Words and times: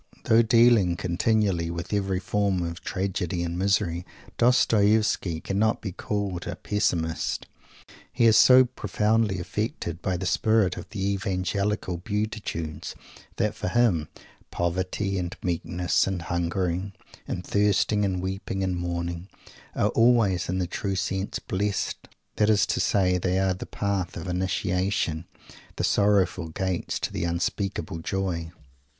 Though 0.23 0.41
dealing 0.41 0.95
continually 0.95 1.69
with 1.69 1.93
every 1.93 2.19
form 2.19 2.63
of 2.63 2.81
tragedy 2.81 3.43
and 3.43 3.55
misery, 3.55 4.03
Dostoievsky 4.39 5.43
cannot 5.43 5.79
be 5.79 5.91
called 5.91 6.47
a 6.47 6.55
Pessimist. 6.55 7.45
He 8.11 8.25
is 8.25 8.35
so 8.35 8.65
profoundly 8.65 9.37
affected 9.39 10.01
by 10.01 10.17
the 10.17 10.25
spirit 10.25 10.75
of 10.75 10.89
the 10.89 11.07
Evangelical 11.13 11.97
"Beatitudes" 11.97 12.95
that 13.35 13.53
for 13.53 13.67
him 13.67 14.07
"poverty" 14.49 15.19
and 15.19 15.37
"meekness" 15.43 16.07
and 16.07 16.23
"hungering 16.23 16.93
and 17.27 17.45
thirsting" 17.45 18.03
and 18.03 18.23
"weeping 18.23 18.63
and 18.63 18.77
mourning" 18.77 19.29
are 19.75 19.89
always 19.89 20.49
in 20.49 20.57
the 20.57 20.65
true 20.65 20.95
sense 20.95 21.37
"blessed" 21.37 22.07
that 22.37 22.49
is 22.49 22.65
to 22.65 22.79
say, 22.79 23.19
they 23.19 23.37
are 23.37 23.53
the 23.53 23.67
path 23.67 24.17
of 24.17 24.27
initiation, 24.27 25.25
the 25.75 25.83
sorrowful 25.83 26.47
gates 26.49 26.99
to 26.99 27.13
the 27.13 27.23
unspeakable 27.23 27.99
joy. 27.99 28.51